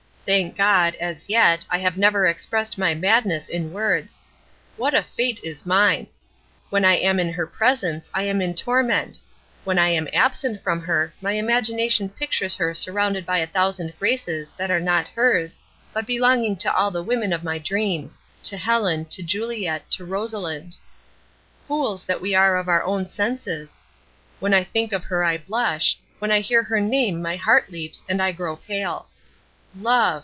Thank 0.23 0.55
God, 0.55 0.95
as 0.95 1.27
yet, 1.29 1.65
I 1.69 1.79
have 1.79 1.97
never 1.97 2.25
expressed 2.25 2.77
my 2.77 2.93
madness 2.93 3.49
in 3.49 3.73
words. 3.73 4.21
What 4.77 4.93
a 4.93 5.01
fate 5.03 5.41
is 5.43 5.65
mine! 5.65 6.07
When 6.69 6.85
I 6.85 6.93
am 6.95 7.19
in 7.19 7.33
her 7.33 7.47
presence 7.47 8.09
I 8.13 8.23
am 8.23 8.39
in 8.39 8.53
torment; 8.53 9.19
when 9.65 9.77
I 9.79 9.89
am 9.89 10.07
absent 10.13 10.63
from 10.63 10.79
her 10.83 11.11
my 11.21 11.33
imagination 11.33 12.07
pictures 12.07 12.55
her 12.55 12.73
surrounded 12.75 13.25
by 13.25 13.39
a 13.39 13.47
thousand 13.47 13.93
graces 13.99 14.51
that 14.53 14.69
are 14.71 14.79
not 14.79 15.07
hers, 15.07 15.59
but 15.91 16.05
belong 16.05 16.55
to 16.55 16.73
all 16.73 16.91
the 16.91 17.03
women 17.03 17.33
of 17.33 17.43
my 17.43 17.57
dreams 17.57 18.21
to 18.43 18.55
Helen, 18.57 19.05
to 19.05 19.23
Juliet, 19.23 19.89
to 19.89 20.05
Rosalind. 20.05 20.75
Fools 21.67 22.05
that 22.05 22.21
we 22.21 22.35
are 22.35 22.55
of 22.55 22.69
our 22.69 22.83
own 22.83 23.07
senses! 23.07 23.81
When 24.39 24.53
I 24.53 24.63
think 24.63 24.93
of 24.93 25.05
her 25.05 25.25
I 25.25 25.39
blush; 25.39 25.97
when 26.19 26.31
I 26.31 26.39
hear 26.41 26.61
her 26.63 26.79
name 26.79 27.21
my 27.23 27.35
heart 27.37 27.69
leaps, 27.71 28.03
and 28.07 28.21
I 28.21 28.31
grow 28.31 28.55
pale. 28.55 29.07
Love! 29.73 29.87